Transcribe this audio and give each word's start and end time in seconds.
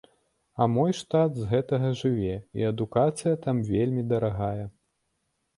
А 0.63 0.67
мой 0.75 0.95
штат 0.99 1.35
з 1.41 1.49
гэтага 1.51 1.91
жыве, 2.01 2.35
і 2.63 2.67
адукацыя 2.71 3.37
там 3.47 3.55
вельмі 3.71 4.07
дарагая. 4.15 4.65